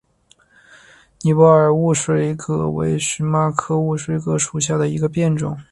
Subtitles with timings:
[1.21, 5.55] 尼泊尔雾水葛为荨麻科雾水葛属下的一个变种。